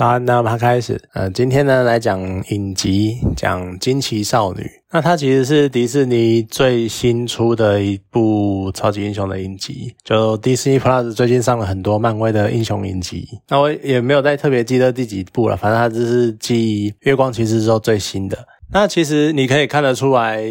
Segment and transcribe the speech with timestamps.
[0.00, 0.98] 早安，那么开始。
[1.12, 2.18] 呃，今天呢来讲
[2.48, 4.66] 影集，讲惊奇少女。
[4.90, 9.94] 那它其实是迪士尼最新出的一部超级英雄的影集。
[10.02, 13.28] 就迪士尼 Plus 最近上了很多漫威的英雄影集。
[13.50, 18.38] 那我也没有再特别记得第几部了，反正它这是继月光骑士之后最新的。
[18.72, 20.42] 那其实你可以看得出来，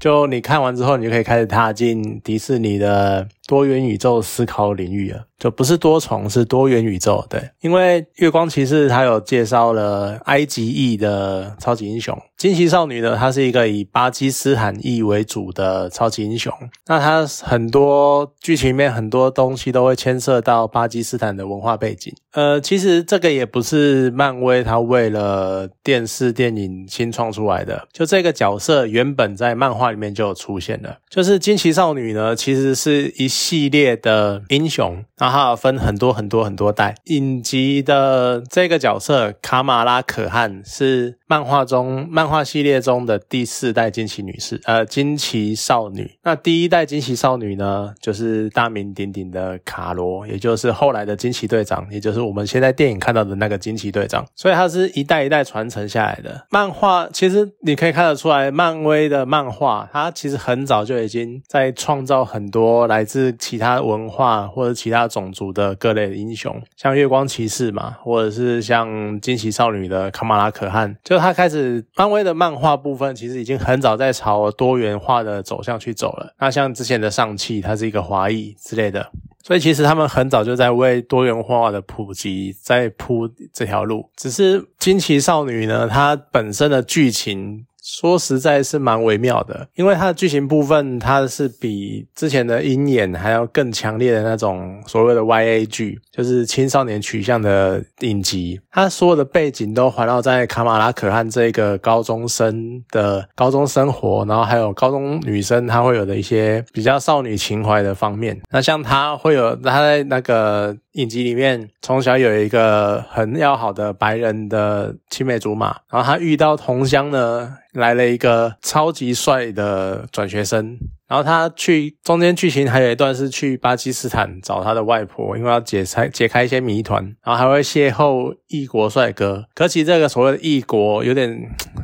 [0.00, 5.24] 就你看完之后，你就可以开始踏进迪士尼的多元宇宙思考领域啊。
[5.40, 7.24] 就不是多重，是多元宇宙。
[7.30, 16.52] 对，因为月光骑士他有介绍了埃及裔的超级英雄，惊奇少女呢，她是一个以巴基斯坦裔为主的超级英雄。
[16.88, 22.12] 那它很多剧情里面很多东西都会牵涉到巴基斯坦的文化背景。
[22.34, 30.98] 呃，其实这个也不是漫威他为了电视电影新创出来的，就这个角色原本在漫画里面就有出现了。
[31.08, 35.02] 就是惊奇少女呢，其实是一系列的英雄。
[35.16, 36.94] 那它分很多很多很多代。
[37.06, 46.18] 影集的这个角色卡马拉可汗是漫画中漫画系列中的第四代惊奇女士，呃，惊奇少女。
[46.24, 54.24] 那第一代惊奇少女呢，就是大名鼎鼎的卡罗，也就是后来的惊奇队长，也就是我们现在电影看到的那个惊奇队长。
[54.34, 57.06] 所以它是一代一代传承下来的漫画。
[57.12, 65.10] 其实你可以看得出来，漫威的漫画它其实很早就已经在创造很多来自其他文化或者其他。
[65.10, 76.34] 种族的各类英雄，像月光骑士嘛，或者是像惊奇少女的卡马拉可汗，就他开始漫威的漫画部分，其实已经很早在朝多元化的走向去走了。
[76.38, 79.10] 那像之前的上汽，它是一个华裔之类的，
[79.44, 84.10] 所以其实他们很早就在为多元化的普及在铺这条路。
[84.16, 87.66] 只是惊奇少女呢，它本身的剧情。
[87.82, 98.60] 说实在是蛮微妙的，因为它的剧情部分，它是比之前的鹰眼还要更强烈的那种所谓的 YA 剧，就是青少年取向的影集。
[98.70, 108.40] 它所有的背景都环绕在卡马拉可汗这个高中生的高中生活，然后还有高中女生她会有的一些比较少女情怀的方面。
[108.50, 110.76] 那像她会有她在那个。
[110.94, 129.46] 影集里面，从小有一个很要好的白人的青梅竹马，然后她遇到同乡呢，来了一个超级帅的转学生，然后他去中间剧情还有一段是去巴基斯坦找他的外婆，因为要解开解开一些谜团，然后还会邂逅异国帅哥。
[129.54, 131.28] 可其这个所谓的异国有点，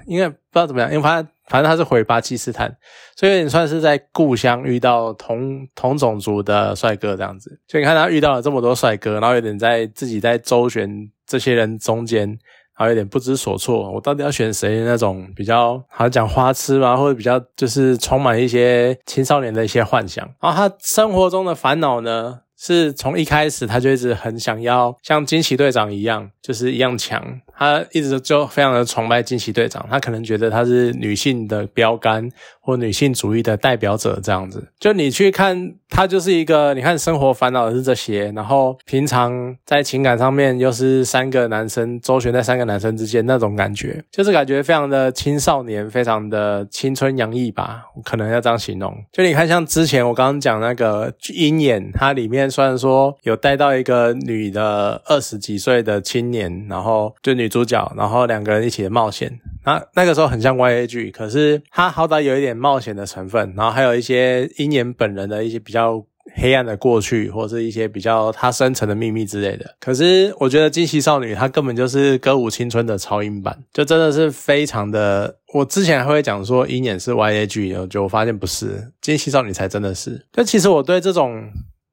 [0.06, 1.26] 因为不知道怎么样，因为他。
[1.48, 2.76] 反正他是回巴基斯坦，
[3.14, 7.60] 所以有点算是在故乡遇到同同种族的帅哥这样子。
[7.68, 12.36] 所以你看他遇到了这么多帅哥，然后有点在自己在周旋这些人中间，
[12.76, 13.90] 还有点不知所措。
[13.90, 14.84] 我到底要选谁？
[14.84, 20.24] 那种比较好讲花痴嘛，或者比较就是充满一些青少年的一些幻想。
[20.40, 22.40] 然后他生活中的烦恼呢？
[22.58, 27.22] 是从一开始他就一直很想要像惊奇队长一样，就是一样强。
[27.58, 32.28] 他一直就非常的崇拜惊奇队长，他可能觉得他是女性的标杆
[32.60, 34.66] 或女性主义的代表者这样子。
[34.78, 48.96] 就你去看他就是一个，你看生活烦恼的是这些，然后平常在情感上面又是三个男生周旋在三个男生之间那种感觉，就是感觉非常的青少年，非常的青春洋溢吧，可能要这样形容。
[49.12, 52.46] 就你看像之前我刚刚讲那个鹰眼，它里面。
[52.56, 69.76] 虽然说有带到一个女的二十几岁的青年，然后就女女主角，然后两个人一起的冒险，那那个时候很像 YA 剧，可是它好歹有一点冒险的成分，然后还有一些鹰眼本人的一些比较黑暗的过去，或者是一些比较他深层的秘密之类的。
[69.78, 75.36] 可是我觉得惊奇少女她根本就是歌舞青春的超英版，就真的是非常的。
[75.54, 80.26] 我之前还会讲说鹰眼是 YA 剧，就我发现不是，惊奇少女才真的是。
[80.32, 81.48] 但其实我对这种。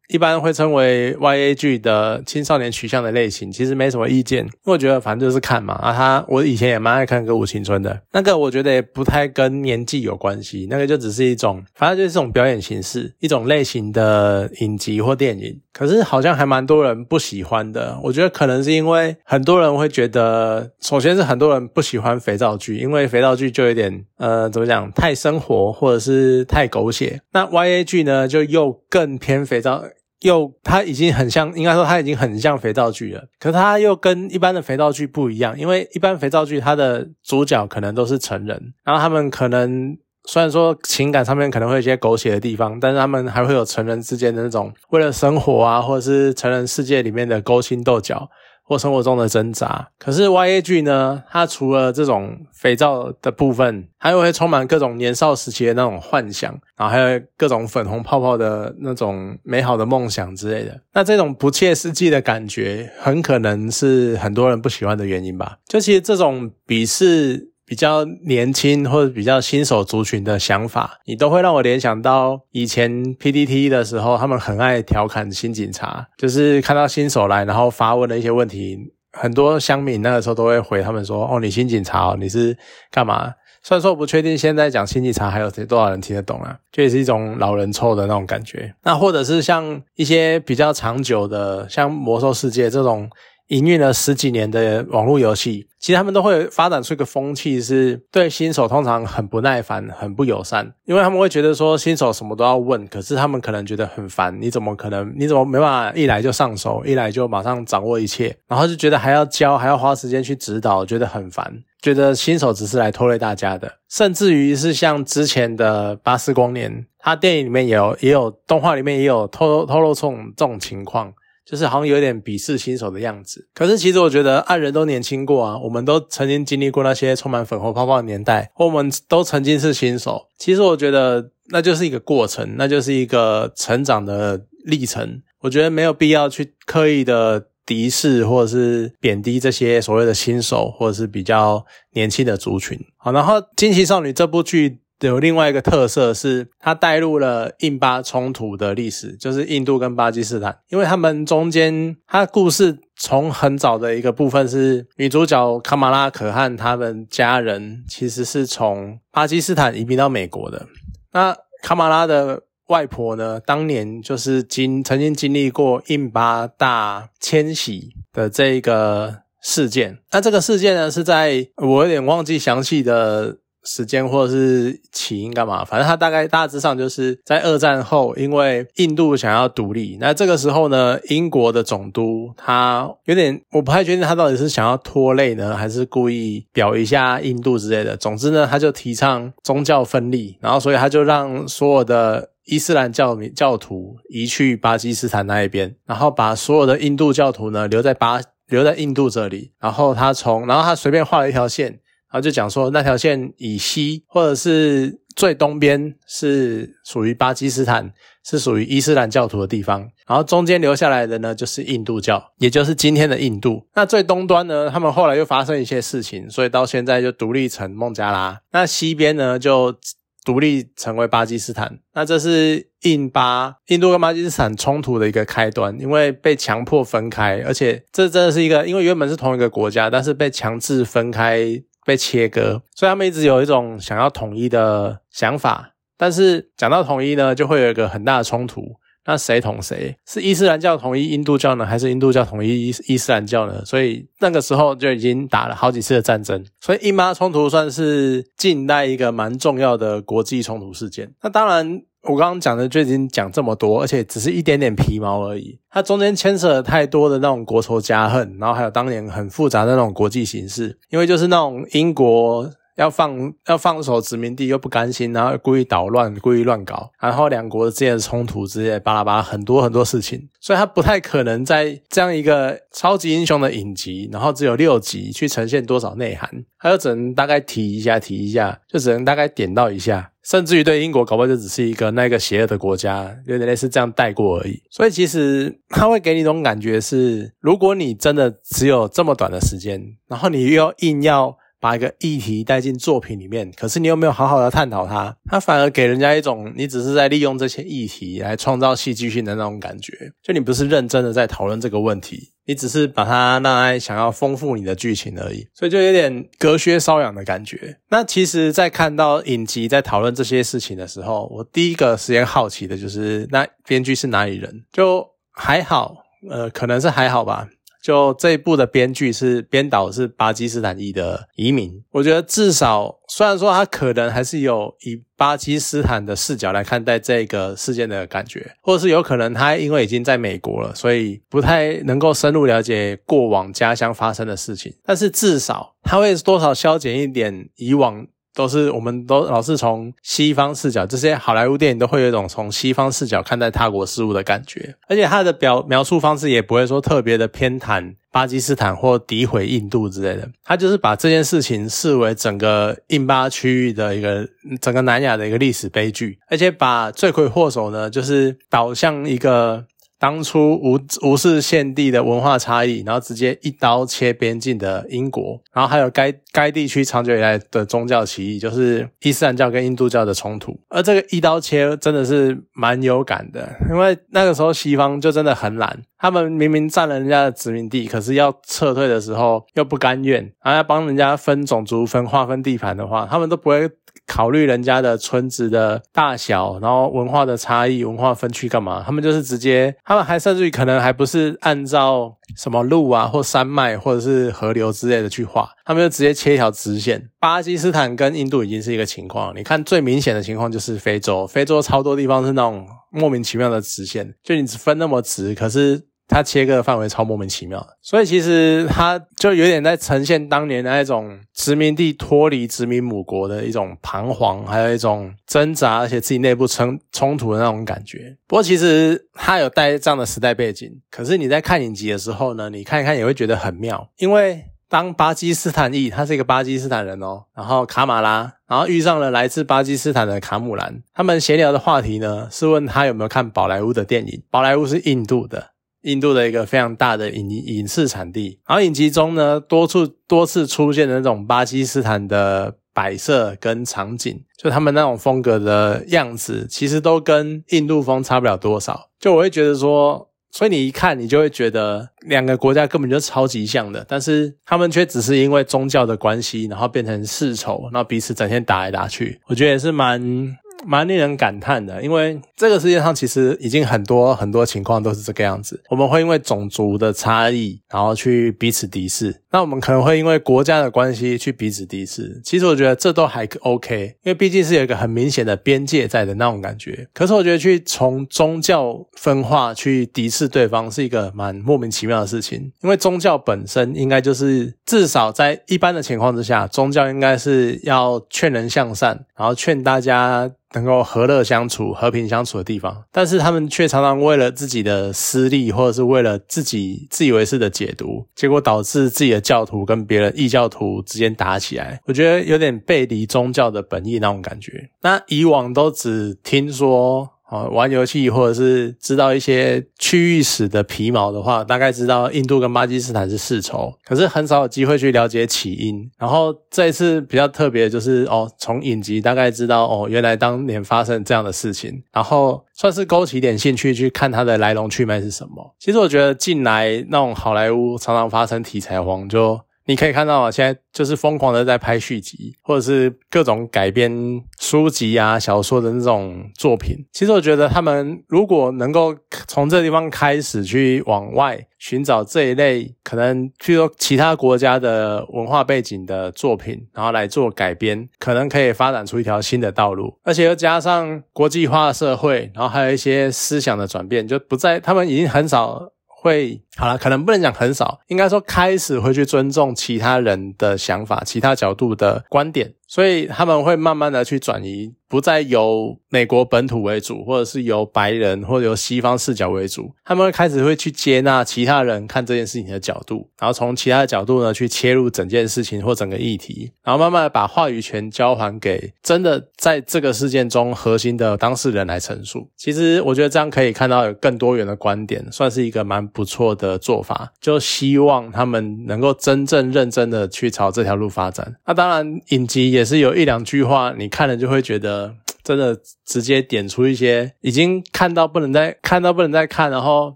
[0.09, 5.73] 一般会称为 Y A G 的青少年取向的类型，其实没什么意见，因为我觉得反正就是看嘛。
[5.75, 15.59] 啊，他我以前也蛮爱看《歌舞青春》的，那个我觉得也不太跟年纪有关系，那个就只是一种，反正就是这种表演形式，一种类型的影集或电影。
[15.73, 27.21] 可是好像还蛮多人不喜欢的，我觉得可能是因为很多人会觉得，首先是很多人不喜欢肥皂剧，因为肥皂剧就有点呃怎么讲，太生活或者是太狗血。
[27.33, 29.83] 那 YA 剧呢，就又更偏肥皂。
[30.21, 33.25] 又，它已经很像，应该说它已经很像肥皂剧了。
[33.41, 48.29] 可是它又跟一般的肥皂剧不一样，因为一般肥皂剧它的主角可能都是成人，然后他们可能虽然说情感上面可能会有一些狗血的地方，但是他们还会有成人之间的那种为了生活啊，或者是成人世界里面的勾心斗角，
[48.63, 49.89] 或生活中的挣扎。
[49.99, 60.79] 可是 Y A G 呢，它除了这种肥皂的部分，还有会充满各种年少时期的那种幻想，然后还有各种粉红泡泡的那种美好的梦想之类的。
[60.93, 65.57] 那这种不切实际的感觉，很可能是很多人不喜欢的原因吧。
[65.67, 67.52] 就其实这种鄙视。
[67.73, 78.77] 比较年轻或者比较新手族群的想法，你都会让我联想到以前 PDT 的时候，他们很爱调侃新警察，就是看到新手来，然后发问的一些问题，
[79.13, 82.55] 很多乡民那个时候都会回他们说：“哦，你新警察，哦你是
[82.91, 83.33] 干嘛？”
[83.63, 88.71] 虽然说我不确定现在讲新警察还有多少人听得懂啊，这也是一种老人臭的那种感觉。
[88.83, 93.09] 那或者是像一些比较长久的，像魔兽世界这种。
[93.47, 105.13] 营运了十几年的网络游戏，其实他们都会发展出一个风气，是对新手通常很不耐烦、很不友善，因为他们会觉得说新手什么都要问，可是他们可能觉得很烦，你怎么可能？
[105.17, 108.35] 你怎么没办法一来就上手，一来就马上掌握一切？
[108.47, 121.13] 然后就觉得还要教，还要花时间去指导，觉得很烦，觉得新手只是来拖累大家的，甚至于是像之前的巴斯光年，他电影里面有，也有动画里面也有透透露出这种情况。
[121.45, 130.27] 就是好像有点鄙视新手的样子，可是其实我觉得爱人都年轻过啊，我们都曾经经历过那些充满粉红泡泡的年代，我们都曾经是新手。
[130.37, 135.21] 其实我觉得那就是一个过程，那就是一个成长的历程。
[135.41, 142.79] 我觉得没有必要去刻意的敌视或者是贬低这些所谓的新手或者是比较年轻的族群。
[142.97, 144.82] 好，然后《惊奇少女》这部剧。
[145.07, 160.67] 有另外一个特色是，它带入了印巴冲突的历史，就是印度跟巴基斯坦，因为他们中间，它故事从很早的一个部分是女主角卡马拉可汗他们家人其实是从巴基斯坦移民到美国的。
[161.11, 169.99] 那卡马拉的外婆呢，当年就是经曾经经历过印巴大迁徙的这个事件。
[170.11, 173.37] 那这个事件呢，是在我有点忘记详细的。
[173.63, 175.63] 时间或者是起因干嘛？
[175.63, 187.95] 反正他大概大致上就是在二战后，因为印度想要独立，那这个时候呢，英国的总督他有点我不太确定他到底是想要拖累呢，还是故意表一下印度之类的。
[187.95, 201.79] 总之呢，他就提倡宗教分立，然后所以他就让所有的伊斯兰教教徒移去巴基斯坦那一边，然后把所有的印度教徒呢留在巴留在印度这里，然后他从然后他随便画了一条线。
[202.13, 207.91] 然后就讲说，那条线以西或者是最东边是属于巴基斯坦，
[208.23, 209.89] 是属于伊斯兰教徒的地方。
[210.07, 213.65] 然后中间留下来的呢，就是印度教，也就是今天的印度。
[213.73, 218.39] 那最东端呢，他们后来又发生一些事情，所以到现在就独立成孟加拉。
[218.51, 219.75] 那西边呢，就
[220.23, 221.79] 独立成为巴基斯坦。
[221.95, 231.63] 那这是印巴、印度跟巴基斯坦冲突的一个开端，因为被强迫分开，而且这真的是一个，因为原本是同一个国家，但是被强制分开。
[231.85, 235.71] 被切割，所以他们一直有一种想要统一的想法。
[235.97, 238.75] 但是讲到统一呢，就会有一个很大的冲突。
[239.05, 239.95] 那谁统谁？
[240.05, 243.63] 是伊斯兰教统一印度教呢，还是印度教统一伊伊斯兰教呢？
[243.65, 246.45] 所以那个时候就已经打了好几次的战争。
[246.59, 251.13] 所以印巴冲突算是近代一个蛮重要的国际冲突事件。
[251.21, 251.83] 那当然。
[252.03, 255.57] 我刚刚讲的就已经讲这么多，而且只是一点点皮毛而已。
[255.69, 260.77] 它中间牵扯了太多的那种国仇家恨，然后还有当年很复杂的那种国际形势。
[260.89, 276.29] 因为就是那种英国要放要放手殖民地又不甘心，然后故意捣乱、故意乱搞，然后两国之间的冲突之类巴拉巴拉很多很多事情，所以他不太可能在这样一个超级英雄的影集，然后只有六集去呈现多少内涵，
[276.59, 280.09] 他就只能大概提一下提一下，就只能大概点到一下。
[280.23, 284.57] 甚至于对英国搞不好就只是一个那个邪恶的国家，有点类似这样带过而已。
[284.69, 291.37] 所以其实 他会给你一种感觉是，如果你真的只有这么短的时间，然后你又要硬要。
[291.63, 307.77] 把一个议题带进作品里面，可是你又没有好好的探讨它，它反而给人家一种你只是在利用这些议题来创造戏剧性的那种感觉，就你不是认真的在讨论这个问题，你只是把它拿来想要丰富你的剧情而已，所以就有点隔靴搔痒的感觉。
[307.89, 314.65] 那其实，在看到影集在讨论这些事情的时候，我第一个时间好奇的就是，那编剧是哪里人？
[314.73, 315.95] 就还好，
[316.29, 317.47] 呃，可能是还好吧。
[317.83, 354.27] 就这一部的编剧是编导是巴基斯坦裔的移民，我觉得至少虽然说他可能还是有以巴基斯坦的视角来看待这个事件的感觉，或者是有可能他因为已经在美国了，所以不太能够深入了解过往家乡发生的事情，但是至少他会多少消减一点以往都是我们都老是从西方视角，这些好莱坞电影都会有一种从西方视角看待他国事务的感觉，而且他的表描述方式也不会说特别的偏袒巴基斯坦或诋毁印度之类的，他就是把这件事情视为整个印巴区域的一个
[354.61, 359.65] 整个南亚的一个历史悲剧，而且把罪魁祸首呢，就是导向一个。
[360.03, 370.59] 当初无无视献帝的文化差异，然后直接一刀切边境的英国，然后还有该该地区长久以来的宗教起义，就是伊斯兰教跟印度教的冲突。
[370.67, 383.71] 而这个一刀切真的是蛮有感的，因为那个时候西方就真的很懒，他们明明占了人家的殖民地，可是要撤退的时候又不甘愿，然后要帮人家分种族、分划分地盘的话，他们都不会。
[384.05, 388.83] 考虑人家的村子的大小，然后文化的差异、文化分区干嘛？
[388.85, 397.09] 他们就是直接，他们还甚至于可能还不是按照什么路啊或山脉或者是河流之类的去画，他们就直接切一条直线。
[397.19, 405.83] 巴基斯坦跟印度已经是一个情况，你看最明显的情况就是非洲，非洲超多地方是那种莫名其妙的直线，就你只分那么直，可是。
[406.13, 418.15] 它切割的范围超莫名其妙，所以其实它就有点在呈现当年的那种殖民地脱离殖民母国的一种彷徨，还有一种挣扎，而且自己内部冲冲突的那种感觉。
[418.27, 435.52] 不过其实它有带这样的时代背景，可是你在看影集的时候呢，你看一看也会觉得很妙，因为当巴基斯坦裔，他是一个巴基斯坦人哦，然后卡马拉，然后遇上了来自巴基斯坦的卡姆兰，他们闲聊的话题呢是问他有没有看宝莱坞的电影，宝莱坞是印度的。
[435.83, 448.89] 印度的一个非常大的影影视产地，然后影集中呢，多处多次出现的那种巴基斯坦的摆设跟场景，就他们那种风格的样子，其实都跟印度风差不了多少。
[448.99, 459.19] 就我会觉得说，所以你一看，你就会觉得两个国家根本就超级像的，但是他们却只是因为宗教的关系，然后变成世仇，然后彼此整天打来打去。
[459.27, 460.37] 我觉得也是蛮。
[460.65, 465.61] 蛮令人感叹的，因为这个世界上其实已经很多很多情况都是这个样子。
[465.69, 469.21] 我们会因为种族的差异，然后去彼此敌视。
[469.31, 472.21] 那我们可能会因为国家的关系去彼此敌视。
[472.23, 476.87] 其实我觉得这都还 OK，因为毕竟是有一个很明显的边界在的那种感觉。
[476.93, 482.51] 可是我觉得去从宗教分化去敌视对方是一个蛮莫名其妙的事情。
[482.61, 490.31] 因为宗教本身应该就是至少在一般的情况之下，宗教应该是要劝人向善，然后劝大家。
[490.53, 501.81] 能够和乐相处、和平相处的地方，但是他们却常常为了自己的私利，或者是为了自己自以为是的解读，结果导致自己的教徒跟别人异教徒之间打起来。
[501.85, 504.69] 我觉得有点背离宗教的本意那种感觉。
[504.81, 507.12] 那以往都只听说。
[507.33, 515.89] 哦，玩游戏或者是知道一些区域史的皮毛的话，大概知道印度跟巴基斯坦是世仇，可是很少有机会去了解起因。
[515.97, 525.55] 然后这一次比较特别，就是哦，从影集大概知道哦，原来当年发生这样的事情，然后算是勾起点兴趣去看它的来龙去脉是什么。
[525.57, 529.41] 其实我觉得近来那种好莱坞常常发生题材荒，就。
[529.65, 536.85] 你可以看到啊，现在就是疯狂的在拍续集，或者是各种改编书籍啊、小说的那种作品。
[536.91, 538.95] 其实我觉得他们如果能够
[539.27, 549.97] 从这地方开始去往外寻找这一类可能，譬如说其他国家的文化背景的作品，然后来做改编，可能可以发展出一条新的道路。
[550.03, 555.69] 而且又加上国际化社会，然后还有一些思想的转变，就不再他们已经很少。
[556.05, 562.53] 会好了，可能不能讲很少，应该说开始会去尊重其他人的想法、其他角度的观点。
[562.65, 569.71] 所以他们会慢慢的去转移，不再由美国本土为主，或者是由白人或者由西方视角为主。
[569.85, 582.27] 他们会开始会去接纳其他人看这件事情的角度，然后从其他的角度呢去切入整件事情或整个议题，然后慢慢的把话语权交还给真的在这个事件中核心的当事人来陈述。
[582.35, 587.13] 其实我觉得这样可以看到有更多元的观点，算是一个蛮不错的的做法。
[587.21, 591.35] 就希望他们能够真正认真的去朝这条路发展。
[591.45, 592.63] 那当然影集也。
[592.63, 595.53] 也是有一两句话，你看了就会觉得真的
[595.85, 599.93] 直接点出一些已经看到不能再看到不能再看，然后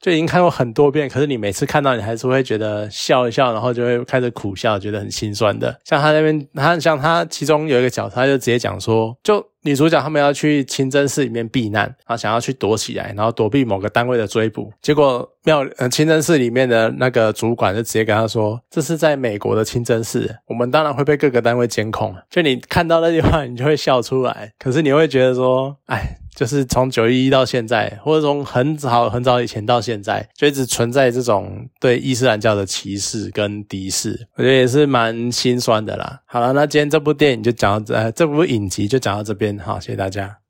[0.00, 5.78] 就已经看过很多遍，可是你每次看到你还是会觉得笑一笑，然后就会开始苦笑，觉得很心酸的。
[5.84, 9.46] 像他那边，他像他其中有一个角色，他就直接讲说，就。
[9.62, 14.72] 女主角他们要去清真寺里面避难，然后想要去躲起来，然后躲避某个单位的追捕。
[14.80, 36.20] 结果庙呃清真寺里面的那个主管就直接跟他说：“这是在美国的清真寺，我们当然会被各个单位监控。”就你看到那句话，你就会笑出来，可是你会觉得说：“哎。”就是从九一一到现在，或者从很早很早以前到现在，就一直存在这种对伊斯兰教的歧视跟敌视，我觉得也是蛮心酸的啦。
[36.26, 40.38] 好了，那今天这部电影就讲到这，这部影集就讲到这边，好，谢谢大家。